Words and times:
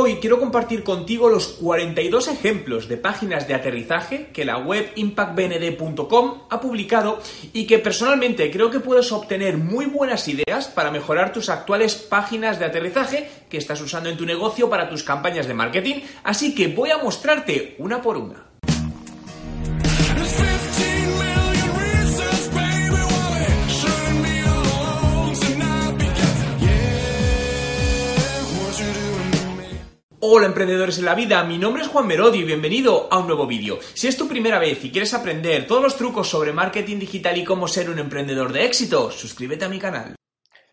Hoy 0.00 0.18
quiero 0.20 0.38
compartir 0.38 0.84
contigo 0.84 1.28
los 1.28 1.48
42 1.48 2.28
ejemplos 2.28 2.86
de 2.86 2.98
páginas 2.98 3.48
de 3.48 3.54
aterrizaje 3.54 4.28
que 4.32 4.44
la 4.44 4.56
web 4.56 4.92
impactbnd.com 4.94 6.42
ha 6.48 6.60
publicado 6.60 7.20
y 7.52 7.66
que 7.66 7.80
personalmente 7.80 8.48
creo 8.52 8.70
que 8.70 8.78
puedes 8.78 9.10
obtener 9.10 9.56
muy 9.56 9.86
buenas 9.86 10.28
ideas 10.28 10.68
para 10.68 10.92
mejorar 10.92 11.32
tus 11.32 11.48
actuales 11.48 11.96
páginas 11.96 12.60
de 12.60 12.66
aterrizaje 12.66 13.28
que 13.50 13.58
estás 13.58 13.80
usando 13.80 14.08
en 14.08 14.16
tu 14.16 14.24
negocio 14.24 14.70
para 14.70 14.88
tus 14.88 15.02
campañas 15.02 15.48
de 15.48 15.54
marketing, 15.54 15.96
así 16.22 16.54
que 16.54 16.68
voy 16.68 16.92
a 16.92 16.98
mostrarte 16.98 17.74
una 17.78 18.00
por 18.00 18.18
una. 18.18 18.47
Hola 30.20 30.46
emprendedores 30.46 30.98
en 30.98 31.04
la 31.04 31.14
vida, 31.14 31.44
mi 31.44 31.58
nombre 31.58 31.82
es 31.82 31.88
Juan 31.88 32.08
Merodi 32.08 32.38
y 32.40 32.42
bienvenido 32.42 33.06
a 33.08 33.20
un 33.20 33.28
nuevo 33.28 33.46
vídeo. 33.46 33.78
Si 33.94 34.08
es 34.08 34.16
tu 34.16 34.26
primera 34.26 34.58
vez 34.58 34.84
y 34.84 34.90
quieres 34.90 35.14
aprender 35.14 35.64
todos 35.64 35.80
los 35.80 35.96
trucos 35.96 36.28
sobre 36.28 36.52
marketing 36.52 36.98
digital 36.98 37.38
y 37.38 37.44
cómo 37.44 37.68
ser 37.68 37.88
un 37.88 38.00
emprendedor 38.00 38.52
de 38.52 38.64
éxito, 38.64 39.12
suscríbete 39.12 39.66
a 39.66 39.68
mi 39.68 39.78
canal. 39.78 40.16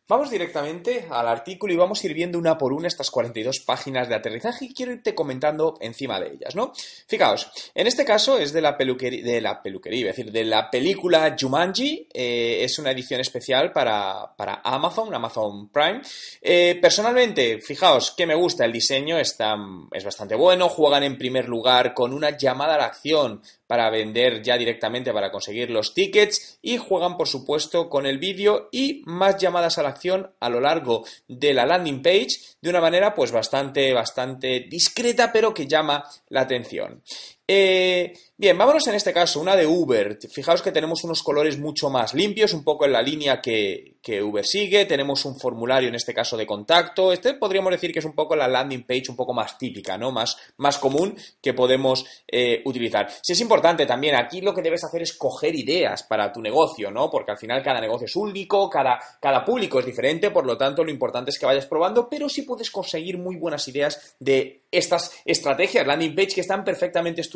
Vamos 0.07 0.29
directamente 0.29 1.07
al 1.09 1.27
artículo 1.27 1.73
y 1.73 1.77
vamos 1.77 2.03
a 2.03 2.05
ir 2.05 2.13
viendo 2.13 2.37
una 2.37 2.59
por 2.59 2.73
una 2.73 2.87
estas 2.87 3.09
42 3.09 3.61
páginas 3.61 4.07
de 4.07 4.13
aterrizaje 4.13 4.65
y 4.65 4.73
quiero 4.75 4.91
irte 4.91 5.15
comentando 5.15 5.79
encima 5.81 6.19
de 6.19 6.33
ellas, 6.33 6.55
¿no? 6.55 6.73
Fijaos, 7.07 7.49
en 7.73 7.87
este 7.87 8.05
caso 8.05 8.37
es 8.37 8.53
de 8.53 8.61
la 8.61 8.77
peluquería, 8.77 9.23
de 9.23 9.41
la 9.41 9.63
peluquería, 9.63 10.11
es 10.11 10.15
decir, 10.15 10.31
de 10.31 10.45
la 10.45 10.69
película 10.69 11.35
Jumanji, 11.39 12.07
eh, 12.13 12.59
es 12.61 12.77
una 12.77 12.91
edición 12.91 13.19
especial 13.19 13.71
para, 13.71 14.35
Amazon, 14.63 15.11
Amazon 15.15 15.69
Prime. 15.69 16.03
Eh, 16.39 16.77
personalmente, 16.79 17.59
fijaos 17.59 18.11
que 18.11 18.27
me 18.27 18.35
gusta 18.35 18.63
el 18.63 18.71
diseño, 18.71 19.17
está, 19.17 19.57
es 19.91 20.03
bastante 20.03 20.35
bueno, 20.35 20.69
juegan 20.69 21.01
en 21.01 21.17
primer 21.17 21.49
lugar 21.49 21.95
con 21.95 22.13
una 22.13 22.37
llamada 22.37 22.75
a 22.75 22.77
la 22.77 22.85
acción 22.85 23.41
para 23.67 23.89
vender 23.89 24.41
ya 24.41 24.57
directamente 24.57 25.13
para 25.13 25.31
conseguir 25.31 25.69
los 25.69 25.93
tickets 25.93 26.59
y 26.61 26.77
juegan 26.77 27.17
por 27.17 27.27
supuesto 27.27 27.89
con 27.89 28.05
el 28.05 28.19
vídeo 28.19 28.69
y 28.71 29.01
más 29.05 29.37
llamadas 29.37 29.77
a 29.77 29.83
la 29.83 29.89
acción 29.89 30.31
a 30.39 30.49
lo 30.49 30.61
largo 30.61 31.05
de 31.27 31.53
la 31.53 31.65
landing 31.65 32.01
page 32.01 32.39
de 32.61 32.69
una 32.69 32.81
manera 32.81 33.15
pues 33.15 33.31
bastante 33.31 33.93
bastante 33.93 34.65
discreta 34.69 35.31
pero 35.31 35.53
que 35.53 35.67
llama 35.67 36.03
la 36.29 36.41
atención. 36.41 37.01
Eh, 37.47 38.11
bien, 38.35 38.57
vámonos 38.57 38.87
en 38.87 38.95
este 38.95 39.13
caso, 39.13 39.39
una 39.39 39.55
de 39.55 39.67
Uber. 39.67 40.17
Fijaos 40.31 40.63
que 40.63 40.71
tenemos 40.71 41.03
unos 41.03 41.21
colores 41.21 41.59
mucho 41.59 41.91
más 41.91 42.15
limpios, 42.15 42.53
un 42.53 42.63
poco 42.63 42.85
en 42.85 42.91
la 42.91 43.03
línea 43.03 43.39
que, 43.39 43.93
Uber 44.23 44.45
sigue. 44.45 44.85
Tenemos 44.85 45.25
un 45.25 45.39
formulario, 45.39 45.89
en 45.89 45.95
este 45.95 46.13
caso, 46.13 46.37
de 46.37 46.47
contacto. 46.47 47.11
Este 47.13 47.35
podríamos 47.35 47.71
decir 47.71 47.91
que 47.91 47.99
es 47.99 48.05
un 48.05 48.13
poco 48.13 48.35
la 48.35 48.47
landing 48.47 48.85
page 48.85 49.09
un 49.09 49.15
poco 49.15 49.33
más 49.33 49.57
típica, 49.57 49.97
¿no? 49.97 50.11
Más, 50.11 50.37
más 50.57 50.77
común 50.79 51.15
que 51.41 51.53
podemos 51.53 52.05
eh, 52.27 52.61
utilizar. 52.65 53.09
Si 53.21 53.33
es 53.33 53.41
importante 53.41 53.85
también, 53.85 54.15
aquí 54.15 54.41
lo 54.41 54.53
que 54.53 54.61
debes 54.61 54.83
hacer 54.83 55.03
es 55.03 55.13
coger 55.13 55.55
ideas 55.55 56.03
para 56.03 56.31
tu 56.31 56.41
negocio, 56.41 56.89
¿no? 56.89 57.09
Porque 57.11 57.31
al 57.31 57.37
final 57.37 57.63
cada 57.63 57.81
negocio 57.81 58.05
es 58.05 58.15
único, 58.15 58.69
cada, 58.69 58.99
cada 59.21 59.45
público 59.45 59.79
es 59.79 59.85
diferente, 59.85 60.31
por 60.31 60.45
lo 60.45 60.57
tanto 60.57 60.83
lo 60.83 60.91
importante 60.91 61.31
es 61.31 61.39
que 61.39 61.45
vayas 61.45 61.65
probando, 61.65 62.09
pero 62.09 62.29
sí 62.29 62.43
puedes 62.43 62.71
conseguir 62.71 63.17
muy 63.17 63.37
buenas 63.37 63.67
ideas 63.67 64.15
de 64.19 64.65
estas 64.71 65.11
estrategias 65.25 65.87
landing 65.87 66.15
page 66.15 66.35
que 66.35 66.41
están 66.41 66.63
perfectamente 66.63 67.21
estudiadas 67.21 67.34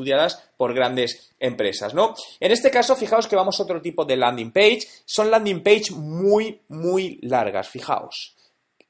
por 0.58 0.74
grandes 0.74 1.34
empresas, 1.40 1.94
¿no? 1.94 2.16
En 2.40 2.52
este 2.52 2.72
caso, 2.72 2.96
fijaos 2.96 3.28
que 3.28 3.36
vamos 3.36 3.60
a 3.60 3.64
otro 3.64 3.82
tipo 3.82 4.06
de 4.06 4.18
landing 4.18 4.52
page. 4.52 4.82
Son 5.06 5.32
landing 5.32 5.64
page 5.64 5.92
muy, 5.92 6.62
muy 6.68 7.20
largas, 7.22 7.70
fijaos. 7.70 8.36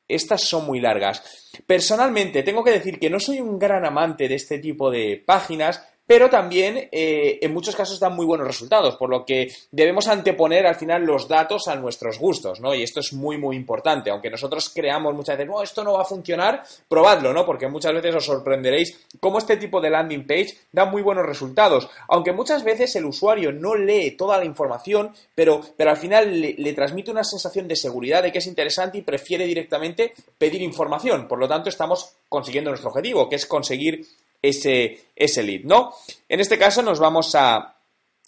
Estas 0.08 0.42
son 0.42 0.66
muy 0.66 0.82
largas. 0.82 1.52
Personalmente, 1.68 2.42
tengo 2.42 2.64
que 2.64 2.72
decir 2.72 3.00
que 3.00 3.10
no 3.10 3.20
soy 3.20 3.40
un 3.40 3.60
gran 3.60 3.86
amante 3.86 4.28
de 4.28 4.36
este 4.36 4.58
tipo 4.58 4.90
de 4.90 5.24
páginas, 5.24 5.84
pero 6.10 6.28
también 6.28 6.90
eh, 6.92 7.38
en 7.40 7.54
muchos 7.54 7.76
casos 7.76 8.00
dan 8.00 8.16
muy 8.16 8.26
buenos 8.26 8.48
resultados, 8.48 8.96
por 8.96 9.12
lo 9.12 9.24
que 9.24 9.54
debemos 9.70 10.08
anteponer 10.08 10.66
al 10.66 10.74
final 10.74 11.04
los 11.04 11.28
datos 11.28 11.68
a 11.68 11.76
nuestros 11.76 12.18
gustos, 12.18 12.60
¿no? 12.60 12.74
Y 12.74 12.82
esto 12.82 13.00
es 13.00 13.14
muy, 13.14 13.38
muy 13.38 13.56
importante. 13.56 14.10
Aunque 14.10 14.32
nosotros 14.32 14.72
creamos 14.74 15.14
muchas 15.14 15.38
veces, 15.38 15.52
no, 15.54 15.62
esto 15.62 15.84
no 15.84 15.94
va 15.94 16.02
a 16.02 16.06
funcionar, 16.06 16.64
probadlo, 16.88 17.32
¿no? 17.32 17.46
Porque 17.46 17.68
muchas 17.68 17.94
veces 17.94 18.16
os 18.16 18.26
sorprenderéis 18.26 19.00
cómo 19.20 19.38
este 19.38 19.58
tipo 19.58 19.80
de 19.80 19.92
landing 19.92 20.26
page 20.26 20.58
da 20.72 20.86
muy 20.86 21.04
buenos 21.04 21.28
resultados. 21.28 21.88
Aunque 22.08 22.32
muchas 22.32 22.64
veces 22.64 22.96
el 22.96 23.06
usuario 23.06 23.52
no 23.52 23.76
lee 23.76 24.18
toda 24.18 24.40
la 24.40 24.46
información, 24.46 25.14
pero, 25.36 25.62
pero 25.78 25.92
al 25.92 25.98
final 25.98 26.42
le, 26.42 26.56
le 26.58 26.74
transmite 26.74 27.12
una 27.12 27.24
sensación 27.24 27.68
de 27.68 27.76
seguridad, 27.76 28.24
de 28.24 28.32
que 28.32 28.40
es 28.40 28.48
interesante 28.48 28.98
y 28.98 29.04
prefiere 29.04 29.46
directamente 29.46 30.14
pedir 30.40 30.64
información. 30.64 31.28
Por 31.28 31.38
lo 31.38 31.48
tanto, 31.48 31.70
estamos 31.70 32.14
consiguiendo 32.28 32.72
nuestro 32.72 32.90
objetivo, 32.90 33.30
que 33.30 33.36
es 33.36 33.46
conseguir 33.46 34.08
ese, 34.42 35.12
ese 35.16 35.44
lead, 35.44 35.62
¿no? 35.64 35.94
En 36.28 36.40
este 36.40 36.58
caso 36.58 36.82
nos 36.82 37.00
vamos 37.00 37.36
a, 37.36 37.76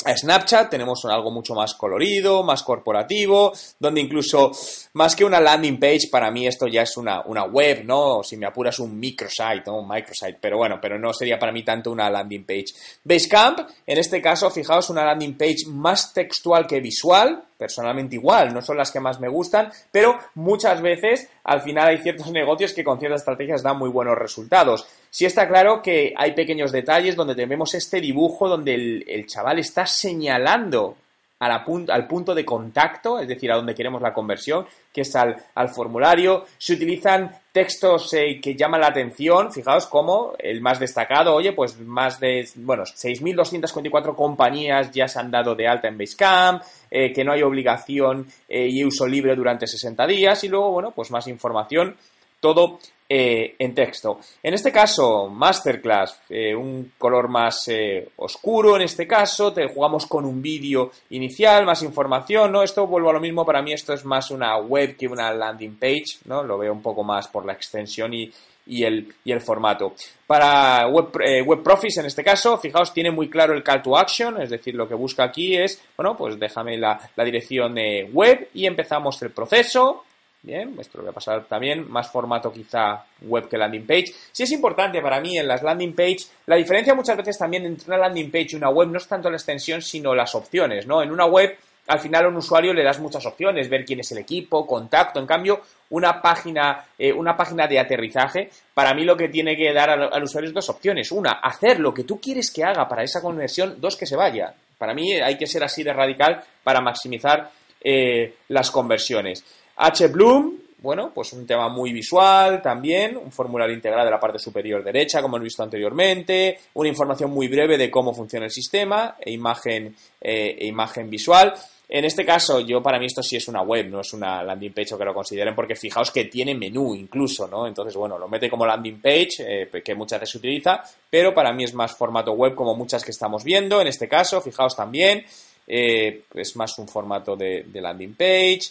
Snapchat 0.03 0.69
tenemos 0.69 1.05
algo 1.05 1.29
mucho 1.29 1.53
más 1.53 1.75
colorido, 1.75 2.43
más 2.43 2.63
corporativo, 2.63 3.53
donde 3.79 4.01
incluso 4.01 4.51
más 4.93 5.15
que 5.15 5.23
una 5.23 5.39
landing 5.39 5.79
page, 5.79 6.09
para 6.11 6.31
mí 6.31 6.47
esto 6.47 6.67
ya 6.67 6.81
es 6.81 6.97
una, 6.97 7.21
una 7.25 7.43
web, 7.43 7.83
¿no? 7.85 8.23
Si 8.23 8.35
me 8.35 8.47
apuras 8.47 8.79
un 8.79 8.99
microsite, 8.99 9.63
¿no? 9.67 9.77
Un 9.77 9.87
microsite, 9.87 10.39
pero 10.41 10.57
bueno, 10.57 10.79
pero 10.81 10.97
no 10.97 11.13
sería 11.13 11.37
para 11.37 11.51
mí 11.51 11.63
tanto 11.63 11.91
una 11.91 12.09
landing 12.09 12.45
page. 12.45 12.73
Basecamp, 13.03 13.59
en 13.85 13.97
este 13.97 14.21
caso, 14.21 14.49
fijaos, 14.49 14.89
una 14.89 15.05
landing 15.05 15.37
page 15.37 15.67
más 15.67 16.13
textual 16.13 16.65
que 16.65 16.79
visual, 16.79 17.43
personalmente 17.61 18.15
igual, 18.15 18.55
no 18.55 18.61
son 18.63 18.75
las 18.75 18.91
que 18.91 18.99
más 18.99 19.19
me 19.19 19.27
gustan, 19.27 19.71
pero 19.91 20.17
muchas 20.33 20.81
veces 20.81 21.29
al 21.43 21.61
final 21.61 21.89
hay 21.89 21.99
ciertos 21.99 22.31
negocios 22.31 22.73
que 22.73 22.83
con 22.83 22.97
ciertas 22.97 23.21
estrategias 23.21 23.61
dan 23.61 23.77
muy 23.77 23.89
buenos 23.89 24.17
resultados. 24.17 24.87
Sí 25.11 25.25
está 25.25 25.47
claro 25.47 25.83
que 25.83 26.11
hay 26.17 26.31
pequeños 26.31 26.71
detalles 26.71 27.15
donde 27.15 27.35
tenemos 27.35 27.75
este 27.75 28.01
dibujo 28.01 28.49
donde 28.49 28.73
el, 28.73 29.27
chaval 29.27 29.59
está 29.59 29.85
señalando 29.85 30.97
al 31.41 32.07
punto 32.07 32.35
de 32.35 32.45
contacto, 32.45 33.19
es 33.19 33.27
decir, 33.27 33.51
a 33.51 33.55
donde 33.55 33.73
queremos 33.73 34.01
la 34.01 34.13
conversión, 34.13 34.65
que 34.93 35.01
es 35.01 35.15
al, 35.15 35.35
formulario. 35.73 36.45
Se 36.57 36.73
utilizan 36.73 37.31
textos 37.51 38.13
eh, 38.13 38.39
que 38.39 38.55
llaman 38.55 38.81
la 38.81 38.87
atención, 38.87 39.51
fijaos 39.51 39.87
cómo 39.87 40.33
el 40.37 40.61
más 40.61 40.79
destacado, 40.79 41.33
oye, 41.33 41.53
pues 41.53 41.79
más 41.79 42.19
de, 42.19 42.47
bueno, 42.57 42.83
6.244 42.83 44.15
compañías 44.15 44.91
ya 44.91 45.07
se 45.07 45.19
han 45.19 45.31
dado 45.31 45.55
de 45.55 45.67
alta 45.67 45.87
en 45.87 45.97
Basecamp, 45.97 46.61
eh, 46.91 47.11
que 47.11 47.23
no 47.23 47.31
hay 47.31 47.41
obligación 47.41 48.27
eh, 48.47 48.67
y 48.69 48.83
uso 48.83 49.07
libre 49.07 49.35
durante 49.35 49.65
60 49.65 50.05
días 50.05 50.43
y 50.43 50.47
luego, 50.47 50.71
bueno, 50.71 50.91
pues 50.91 51.09
más 51.09 51.27
información, 51.27 51.95
todo 52.39 52.79
eh, 53.13 53.55
en 53.59 53.75
texto. 53.75 54.19
En 54.41 54.53
este 54.53 54.71
caso, 54.71 55.27
Masterclass, 55.27 56.21
un 56.29 56.93
color 56.97 57.27
más 57.27 57.69
oscuro 58.15 58.77
en 58.77 58.83
este 58.83 59.05
caso, 59.05 59.51
te 59.51 59.67
jugamos 59.67 60.05
con 60.05 60.25
un 60.25 60.41
vídeo 60.41 60.91
inicial, 61.09 61.65
más 61.65 61.83
información, 61.83 62.51
¿no? 62.51 62.63
Esto 62.63 62.87
vuelvo 62.87 63.09
a 63.09 63.13
lo 63.13 63.19
mismo, 63.19 63.45
para 63.45 63.61
mí 63.61 63.73
esto 63.73 63.93
es 63.93 64.05
más 64.05 64.31
una 64.31 64.57
web 64.57 64.95
que 64.95 65.07
una 65.07 65.33
landing 65.33 65.77
page, 65.77 66.19
¿no? 66.25 66.43
Lo 66.43 66.57
veo 66.57 66.71
un 66.71 66.81
poco 66.81 67.03
más 67.03 67.27
por 67.27 67.45
la 67.45 67.53
extensión 67.53 68.13
y, 68.13 68.31
el, 68.67 69.41
formato. 69.41 69.93
Para 70.27 70.87
web, 70.87 71.09
eh, 71.21 71.43
en 71.43 72.05
este 72.05 72.23
caso, 72.23 72.57
fijaos, 72.57 72.93
tiene 72.93 73.11
muy 73.11 73.29
claro 73.29 73.53
el 73.53 73.63
call 73.63 73.81
to 73.81 73.97
action, 73.97 74.41
es 74.41 74.49
decir, 74.49 74.75
lo 74.75 74.87
que 74.87 74.95
busca 74.95 75.23
aquí 75.23 75.57
es, 75.57 75.81
bueno, 75.97 76.15
pues 76.15 76.39
déjame 76.39 76.77
la, 76.77 76.99
dirección 77.17 77.75
de 77.75 78.09
web 78.13 78.49
y 78.53 78.65
empezamos 78.65 79.21
el 79.23 79.31
proceso. 79.31 80.05
Bien, 80.43 80.75
esto 80.79 80.97
lo 80.97 81.03
voy 81.03 81.11
a 81.11 81.13
pasar 81.13 81.45
también, 81.45 81.89
más 81.89 82.09
formato 82.09 82.51
quizá 82.51 83.05
web 83.21 83.47
que 83.47 83.57
landing 83.57 83.85
page. 83.85 84.13
Si 84.31 84.41
es 84.41 84.51
importante 84.51 84.99
para 84.99 85.21
mí 85.21 85.37
en 85.37 85.47
las 85.47 85.61
landing 85.61 85.93
page, 85.93 86.25
la 86.47 86.55
diferencia 86.55 86.95
muchas 86.95 87.15
veces 87.15 87.37
también 87.37 87.65
entre 87.65 87.87
una 87.87 87.97
landing 87.97 88.31
page 88.31 88.47
y 88.51 88.55
una 88.55 88.69
web 88.69 88.89
no 88.89 88.97
es 88.97 89.07
tanto 89.07 89.29
la 89.29 89.37
extensión, 89.37 89.83
sino 89.83 90.15
las 90.15 90.33
opciones, 90.33 90.87
¿no? 90.87 91.03
En 91.03 91.11
una 91.11 91.25
web 91.27 91.55
al 91.87 91.99
final 91.99 92.25
a 92.25 92.27
un 92.29 92.37
usuario 92.37 92.73
le 92.73 92.83
das 92.83 92.99
muchas 92.99 93.25
opciones, 93.25 93.69
ver 93.69 93.85
quién 93.85 93.99
es 93.99 94.11
el 94.11 94.19
equipo, 94.19 94.65
contacto. 94.65 95.19
En 95.19 95.25
cambio, 95.25 95.61
una 95.89 96.21
página, 96.21 96.85
eh, 96.97 97.11
una 97.11 97.35
página 97.35 97.67
de 97.67 97.79
aterrizaje, 97.79 98.49
para 98.73 98.93
mí 98.93 99.03
lo 99.03 99.17
que 99.17 99.29
tiene 99.29 99.55
que 99.55 99.73
dar 99.73 99.89
al, 99.89 100.23
usuario 100.23 100.47
es 100.47 100.53
dos 100.53 100.69
opciones. 100.69 101.11
Una, 101.11 101.33
hacer 101.33 101.79
lo 101.79 101.93
que 101.93 102.03
tú 102.03 102.19
quieres 102.19 102.51
que 102.51 102.63
haga 102.63 102.87
para 102.87 103.03
esa 103.03 103.21
conversión. 103.21 103.75
Dos, 103.79 103.97
que 103.97 104.05
se 104.05 104.15
vaya. 104.15 104.53
Para 104.77 104.93
mí 104.93 105.13
hay 105.13 105.37
que 105.37 105.47
ser 105.47 105.63
así 105.63 105.83
de 105.83 105.93
radical 105.93 106.43
para 106.63 106.81
maximizar 106.81 107.51
eh, 107.83 108.35
las 108.47 108.71
conversiones. 108.71 109.43
HBloom, 109.77 110.57
bueno, 110.79 111.11
pues 111.13 111.31
un 111.33 111.45
tema 111.45 111.69
muy 111.69 111.93
visual 111.93 112.61
también, 112.61 113.15
un 113.15 113.31
formulario 113.31 113.75
integral 113.75 114.05
de 114.05 114.11
la 114.11 114.19
parte 114.19 114.39
superior 114.39 114.83
derecha, 114.83 115.21
como 115.21 115.37
hemos 115.37 115.45
visto 115.45 115.61
anteriormente, 115.61 116.59
una 116.73 116.89
información 116.89 117.31
muy 117.31 117.47
breve 117.47 117.77
de 117.77 117.91
cómo 117.91 118.13
funciona 118.13 118.45
el 118.45 118.51
sistema, 118.51 119.15
e 119.19 119.31
imagen, 119.31 119.95
eh, 120.19 120.55
e 120.59 120.65
imagen 120.65 121.09
visual. 121.09 121.53
En 121.93 122.05
este 122.05 122.25
caso, 122.25 122.61
yo 122.61 122.81
para 122.81 122.97
mí 122.97 123.05
esto 123.05 123.21
sí 123.21 123.35
es 123.35 123.49
una 123.49 123.61
web, 123.61 123.89
no 123.89 123.99
es 123.99 124.13
una 124.13 124.41
landing 124.41 124.71
page 124.71 124.95
o 124.95 124.97
que 124.97 125.03
lo 125.03 125.13
consideren, 125.13 125.53
porque 125.53 125.75
fijaos 125.75 126.09
que 126.09 126.23
tiene 126.23 126.55
menú 126.55 126.95
incluso, 126.95 127.47
¿no? 127.47 127.67
Entonces, 127.67 127.95
bueno, 127.95 128.17
lo 128.17 128.29
mete 128.29 128.49
como 128.49 128.65
landing 128.65 129.01
page, 129.01 129.29
eh, 129.39 129.81
que 129.83 129.93
muchas 129.93 130.21
veces 130.21 130.31
se 130.31 130.37
utiliza, 130.37 130.81
pero 131.09 131.33
para 131.33 131.51
mí 131.51 131.65
es 131.65 131.73
más 131.73 131.91
formato 131.93 132.31
web 132.31 132.55
como 132.55 132.75
muchas 132.75 133.03
que 133.03 133.11
estamos 133.11 133.43
viendo. 133.43 133.81
En 133.81 133.87
este 133.87 134.07
caso, 134.07 134.39
fijaos 134.41 134.73
también, 134.73 135.25
eh, 135.67 136.23
es 136.33 136.55
más 136.55 136.79
un 136.79 136.87
formato 136.87 137.35
de, 137.35 137.65
landing 137.73 138.15
page. 138.15 138.61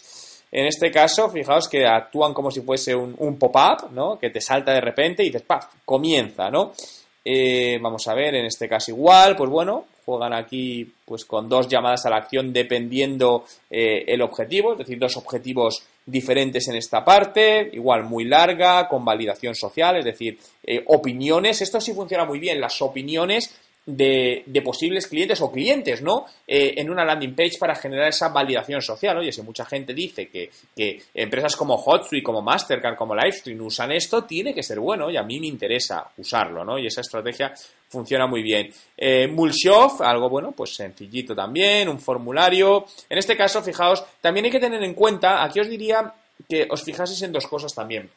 En 0.53 0.67
este 0.67 0.91
caso, 0.91 1.31
fijaos 1.31 1.69
que 1.69 1.87
actúan 1.87 2.35
como 2.35 2.51
si 2.51 2.61
fuese 2.61 2.95
un, 2.95 3.39
pop-up, 3.39 3.91
¿no? 3.93 4.19
Que 4.19 4.31
te 4.31 4.41
salta 4.41 4.73
de 4.73 4.81
repente 4.81 5.23
y 5.23 5.27
dices, 5.27 5.43
¡paf! 5.43 5.67
Comienza, 5.85 6.51
¿no? 6.51 6.73
Eh, 7.25 7.79
vamos 7.81 8.09
a 8.09 8.15
ver, 8.15 8.35
en 8.35 8.47
este 8.47 8.69
caso 8.69 8.91
igual, 8.91 9.37
pues 9.37 9.51
bueno, 9.51 9.85
juegan 10.07 10.33
aquí 10.33 10.91
pues 11.05 11.25
con 11.25 11.49
dos 11.49 11.69
llamadas 11.69 12.07
a 12.07 12.11
la 12.11 12.17
acción 12.17 12.53
dependiendo 12.53 13.45
eh, 13.71 14.05
el 14.09 14.23
objetivo, 14.23 14.73
es 14.73 14.79
decir, 14.79 14.99
dos 14.99 15.17
objetivos 15.17 15.85
diferentes 16.07 16.67
en 16.69 16.77
esta 16.77 17.05
parte, 17.05 17.71
igual 17.73 18.05
muy 18.05 18.25
larga, 18.25 18.89
con 18.89 19.05
validación 19.05 19.55
social, 19.55 19.97
es 19.99 20.05
decir, 20.05 20.39
eh, 20.65 20.83
opiniones, 20.87 21.61
esto 21.61 21.81
sí 21.81 21.93
funciona 21.93 22.25
muy 22.25 22.41
bien, 22.41 22.61
las 22.61 22.81
opiniones 22.81 23.55
de, 23.87 24.63
posibles 24.65 25.07
clientes 25.07 25.41
o 25.41 25.51
clientes, 25.51 26.03
¿no? 26.03 26.27
Eh, 26.47 26.75
en 26.77 26.91
una 26.91 27.05
landing 27.05 27.35
page 27.35 27.59
para 27.59 27.75
generar 27.75 28.09
esa 28.09 28.29
validación 28.29 28.83
social. 28.83 29.19
Oye, 29.19 29.33
si 29.33 29.43
mucha 29.43 29.65
gente 29.65 29.95
dice 29.95 30.29
que, 30.29 30.51
empresas 31.15 31.57
como 31.57 31.77
HotSuite, 31.77 32.23
como 32.23 32.43
Mastercard, 32.43 32.97
como 32.97 33.15
Livestream 33.15 33.61
usan 33.63 33.93
esto, 33.93 34.25
tiene 34.25 34.55
que 34.55 34.63
ser 34.63 34.81
bueno 34.81 35.11
y 35.11 35.17
a 35.17 35.23
mí 35.23 35.41
me 35.41 35.47
interesa 35.47 36.11
usarlo, 36.19 36.65
¿no? 36.65 36.79
Y 36.79 36.87
esa 36.87 37.01
estrategia 37.01 37.53
funciona 37.89 38.27
muy 38.27 38.43
bien. 38.43 38.73
Eh, 38.97 39.29
algo 40.01 40.29
bueno, 40.29 40.53
pues 40.53 40.75
sencillito 40.75 41.35
también, 41.35 41.89
un 41.89 42.01
formulario. 42.01 42.87
En 43.09 43.19
este 43.19 43.37
caso, 43.37 43.63
fijaos, 43.63 44.05
también 44.21 44.47
hay 44.47 44.53
que 44.53 44.61
tener 44.61 44.83
en 44.83 44.95
cuenta, 44.95 45.43
aquí 45.43 45.61
os 45.61 45.69
diría 45.69 46.13
que 46.49 46.67
os 46.71 46.83
fijaseis 46.83 47.23
en 47.23 47.33
dos 47.33 47.47
cosas 47.47 47.75
también. 47.75 48.09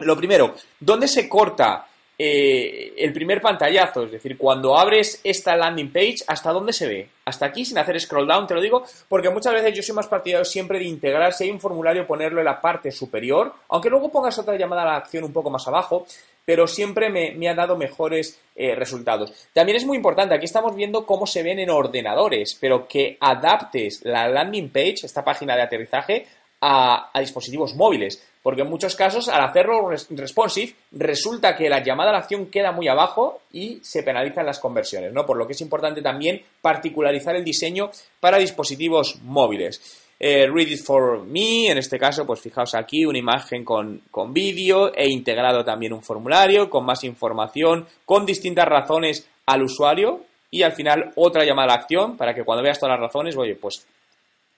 Lo 0.00 0.16
primero, 0.16 0.54
¿dónde 0.80 1.06
se 1.06 1.28
corta 1.28 1.86
eh, 2.16 2.94
el 2.96 3.12
primer 3.12 3.40
pantallazo, 3.40 4.04
es 4.04 4.12
decir, 4.12 4.38
cuando 4.38 4.78
abres 4.78 5.20
esta 5.24 5.56
landing 5.56 5.92
page, 5.92 6.18
¿hasta 6.28 6.52
dónde 6.52 6.72
se 6.72 6.86
ve? 6.86 7.08
Hasta 7.24 7.46
aquí, 7.46 7.64
sin 7.64 7.78
hacer 7.78 8.00
scroll 8.00 8.28
down, 8.28 8.46
te 8.46 8.54
lo 8.54 8.60
digo, 8.60 8.84
porque 9.08 9.30
muchas 9.30 9.52
veces 9.52 9.74
yo 9.74 9.82
soy 9.82 9.96
más 9.96 10.06
partidario 10.06 10.44
siempre 10.44 10.78
de 10.78 10.84
integrar, 10.84 11.32
si 11.32 11.44
hay 11.44 11.50
un 11.50 11.60
formulario, 11.60 12.06
ponerlo 12.06 12.38
en 12.38 12.44
la 12.44 12.60
parte 12.60 12.92
superior, 12.92 13.52
aunque 13.68 13.90
luego 13.90 14.12
pongas 14.12 14.38
otra 14.38 14.56
llamada 14.56 14.82
a 14.82 14.86
la 14.86 14.96
acción 14.96 15.24
un 15.24 15.32
poco 15.32 15.50
más 15.50 15.66
abajo, 15.66 16.06
pero 16.44 16.68
siempre 16.68 17.10
me, 17.10 17.48
ha 17.48 17.54
dado 17.54 17.76
mejores 17.76 18.38
eh, 18.54 18.76
resultados. 18.76 19.32
También 19.52 19.76
es 19.76 19.86
muy 19.86 19.96
importante, 19.96 20.34
aquí 20.34 20.44
estamos 20.44 20.76
viendo 20.76 21.06
cómo 21.06 21.26
se 21.26 21.42
ven 21.42 21.58
en 21.58 21.70
ordenadores, 21.70 22.56
pero 22.60 22.86
que 22.86 23.16
adaptes 23.18 24.02
la 24.04 24.28
landing 24.28 24.70
page, 24.70 25.04
esta 25.04 25.24
página 25.24 25.56
de 25.56 25.62
aterrizaje, 25.62 26.26
a 26.66 27.10
dispositivos 27.20 27.74
móviles 27.74 28.22
porque 28.44 28.60
en 28.60 28.68
muchos 28.68 28.94
casos 28.94 29.30
al 29.30 29.42
hacerlo 29.42 29.88
responsive 30.10 30.74
resulta 30.92 31.56
que 31.56 31.70
la 31.70 31.82
llamada 31.82 32.10
a 32.10 32.12
la 32.12 32.18
acción 32.18 32.50
queda 32.50 32.72
muy 32.72 32.86
abajo 32.88 33.40
y 33.50 33.80
se 33.82 34.02
penalizan 34.02 34.44
las 34.44 34.58
conversiones, 34.58 35.14
¿no? 35.14 35.24
Por 35.24 35.38
lo 35.38 35.46
que 35.46 35.54
es 35.54 35.60
importante 35.62 36.02
también 36.02 36.42
particularizar 36.60 37.34
el 37.34 37.42
diseño 37.42 37.90
para 38.20 38.36
dispositivos 38.36 39.18
móviles. 39.22 40.02
Eh, 40.20 40.46
read 40.46 40.68
it 40.68 40.84
for 40.84 41.24
me, 41.24 41.70
en 41.70 41.78
este 41.78 41.98
caso, 41.98 42.26
pues 42.26 42.42
fijaos 42.42 42.74
aquí 42.74 43.06
una 43.06 43.16
imagen 43.16 43.64
con, 43.64 44.02
con 44.10 44.34
vídeo, 44.34 44.94
he 44.94 45.08
integrado 45.08 45.64
también 45.64 45.94
un 45.94 46.02
formulario 46.02 46.68
con 46.68 46.84
más 46.84 47.02
información, 47.02 47.86
con 48.04 48.26
distintas 48.26 48.68
razones 48.68 49.26
al 49.46 49.62
usuario 49.62 50.20
y 50.50 50.60
al 50.60 50.72
final 50.72 51.12
otra 51.16 51.46
llamada 51.46 51.72
a 51.72 51.76
la 51.76 51.82
acción 51.82 52.18
para 52.18 52.34
que 52.34 52.44
cuando 52.44 52.62
veas 52.62 52.78
todas 52.78 53.00
las 53.00 53.08
razones, 53.08 53.38
oye, 53.38 53.54
pues 53.54 53.86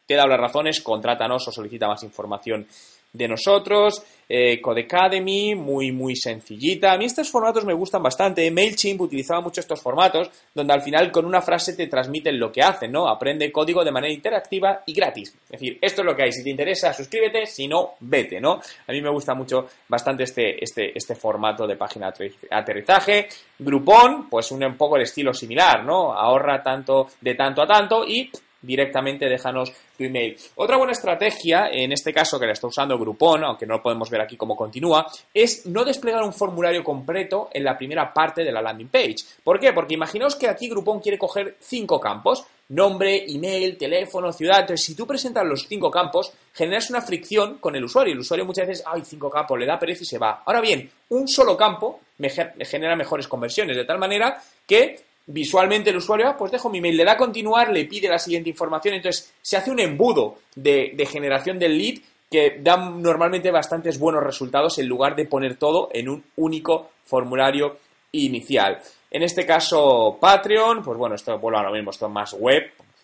te 0.07 0.15
dado 0.15 0.29
las 0.29 0.41
razones, 0.41 0.81
contrátanos 0.81 1.47
o 1.47 1.53
solicita 1.53 1.89
más 1.89 2.03
información 2.03 2.67
de 3.13 3.29
nosotros, 3.29 4.03
eh, 4.29 4.61
Codecademy, 4.61 5.55
muy, 5.55 5.93
muy 5.93 6.17
sencillita. 6.17 6.93
A 6.93 6.99
mí 6.99 7.05
estos 7.05 7.31
formatos 7.31 7.65
me 7.65 7.75
gustan 7.75 8.03
bastante. 8.03 8.51
MailChimp 8.51 9.01
utilizaba 9.01 9.41
mucho 9.41 9.61
estos 9.61 9.81
formatos, 9.81 10.31
donde 10.55 10.73
al 10.73 10.83
final 10.83 11.13
con 11.13 11.25
una 11.25 11.41
frase 11.41 11.75
te 11.75 11.87
transmiten 11.87 12.39
lo 12.39 12.51
que 12.51 12.63
hacen, 12.63 12.93
¿no? 12.93 13.09
Aprende 13.09 13.53
código 13.53 13.85
de 13.85 13.93
manera 13.93 14.13
interactiva 14.13 14.83
y 14.85 14.93
gratis. 14.93 15.35
Es 15.45 15.61
decir, 15.61 15.79
esto 15.81 16.03
es 16.03 16.07
lo 16.07 16.17
que 16.17 16.25
hay. 16.25 16.33
Si 16.33 16.43
te 16.43 16.51
interesa, 16.51 16.93
suscríbete, 16.93 17.47
si 17.47 17.69
no, 17.69 17.95
vete, 18.01 18.41
¿no? 18.41 18.61
A 18.87 18.93
mí 18.93 19.01
me 19.01 19.11
gusta 19.11 19.35
mucho 19.35 19.69
bastante 19.89 20.25
este, 20.25 20.63
este, 20.63 20.97
este 20.97 21.15
formato 21.15 21.67
de 21.67 21.77
página 21.77 22.13
aterrizaje. 22.51 23.29
Groupon, 23.59 24.29
pues 24.29 24.51
un, 24.51 24.65
un 24.65 24.77
poco 24.77 24.97
el 24.97 25.03
estilo 25.03 25.33
similar, 25.33 25.85
¿no? 25.85 26.13
Ahorra 26.13 26.63
tanto 26.63 27.09
de 27.21 27.35
tanto 27.35 27.63
a 27.63 27.67
tanto 27.67 28.05
y 28.05 28.31
directamente 28.61 29.29
déjanos 29.29 29.73
tu 29.97 30.05
email. 30.05 30.37
Otra 30.57 30.77
buena 30.77 30.93
estrategia, 30.93 31.69
en 31.71 31.93
este 31.93 32.13
caso 32.13 32.39
que 32.39 32.47
la 32.47 32.53
está 32.53 32.67
usando 32.67 32.99
Groupon, 32.99 33.45
aunque 33.45 33.67
no 33.67 33.83
podemos 33.83 34.11
ver 34.11 34.21
aquí 34.21 34.37
cómo 34.37 34.55
continúa, 34.55 35.07
es 35.33 35.67
no 35.67 35.85
desplegar 35.85 36.23
un 36.23 36.33
formulario 36.33 36.85
completo 36.85 37.49
en 37.53 37.65
la 37.65 37.77
primera 37.77 38.13
parte 38.13 38.45
de 38.45 38.53
la 38.53 38.63
landing 38.63 38.89
page. 38.89 39.17
¿Por 39.43 39.59
qué? 39.59 39.73
Porque 39.73 39.95
imaginaos 39.95 40.37
que 40.37 40.49
aquí 40.49 40.69
Groupon 40.69 41.01
quiere 41.01 41.19
coger 41.19 41.57
cinco 41.61 41.99
campos, 41.99 42.45
nombre, 42.69 43.25
email, 43.29 43.77
teléfono, 43.77 44.33
ciudad. 44.33 44.61
Entonces, 44.61 44.85
si 44.85 44.95
tú 44.95 45.07
presentas 45.07 45.45
los 45.45 45.67
cinco 45.69 45.91
campos, 45.91 46.33
generas 46.53 46.91
una 46.91 47.01
fricción 47.01 47.59
con 47.59 47.77
el 47.77 47.85
usuario. 47.85 48.13
El 48.13 48.21
usuario 48.21 48.45
muchas 48.45 48.67
veces, 48.67 48.85
ay, 48.87 49.03
cinco 49.05 49.31
campos, 49.31 49.59
le 49.59 49.67
da 49.67 49.79
pereza 49.79 50.03
y 50.03 50.07
se 50.07 50.19
va. 50.19 50.43
Ahora 50.45 50.61
bien, 50.61 50.91
un 51.11 51.29
solo 51.29 51.57
campo 51.57 52.01
me 52.19 52.31
genera 52.31 52.97
mejores 52.97 53.29
conversiones, 53.29 53.77
de 53.77 53.85
tal 53.85 53.99
manera 53.99 54.43
que 54.67 55.06
visualmente 55.27 55.91
el 55.91 55.97
usuario, 55.97 56.29
ah, 56.29 56.37
pues 56.37 56.53
dejo 56.53 56.71
mi 56.71 56.81
mail, 56.81 56.97
le 56.97 57.05
da 57.05 57.13
a 57.13 57.17
continuar, 57.17 57.73
le 57.73 57.85
pide 57.85 58.09
la 58.09 58.19
siguiente 58.19 58.51
información, 58.51 58.95
entonces 58.95 59.35
se 59.43 59.57
hace 59.57 59.71
un 59.71 59.81
embudo 59.81 60.37
de, 60.55 61.07
generación 61.11 61.59
del 61.59 61.77
lead 61.77 61.99
que 62.31 62.59
da 62.61 62.77
normalmente 62.77 63.51
bastantes 63.51 63.99
buenos 63.99 64.23
resultados 64.23 64.79
en 64.79 64.87
lugar 64.87 65.15
de 65.17 65.27
poner 65.27 65.57
todo 65.57 65.89
en 65.93 66.09
un 66.09 66.25
único 66.37 66.91
formulario 67.05 67.79
inicial. 68.13 68.79
En 69.11 69.23
este 69.23 69.47
caso, 69.47 70.19
Patreon, 70.21 70.83
pues 70.83 70.99
bueno, 70.99 71.15
esto 71.15 71.39
vuelve 71.39 71.59
a 71.59 71.63
lo 71.63 71.73
mismo, 71.73 71.91
esto 71.91 72.07
es 72.07 72.13
más 72.13 72.33
web, 72.35 72.63